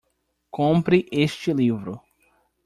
[0.57, 2.01] Compre este livro